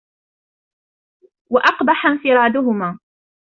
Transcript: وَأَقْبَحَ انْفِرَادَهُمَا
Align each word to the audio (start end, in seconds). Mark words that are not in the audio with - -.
وَأَقْبَحَ 1.51 2.05
انْفِرَادَهُمَا 2.07 2.99